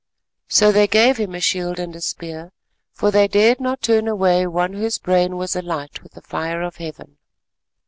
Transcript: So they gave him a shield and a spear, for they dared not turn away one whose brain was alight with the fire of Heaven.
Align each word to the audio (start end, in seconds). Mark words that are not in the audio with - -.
So 0.47 0.71
they 0.71 0.87
gave 0.87 1.17
him 1.17 1.35
a 1.35 1.39
shield 1.39 1.77
and 1.77 1.95
a 1.95 2.01
spear, 2.01 2.53
for 2.91 3.11
they 3.11 3.27
dared 3.27 3.59
not 3.59 3.83
turn 3.83 4.07
away 4.07 4.47
one 4.47 4.73
whose 4.73 4.97
brain 4.97 5.37
was 5.37 5.55
alight 5.55 6.01
with 6.01 6.13
the 6.13 6.23
fire 6.23 6.63
of 6.63 6.77
Heaven. 6.77 7.19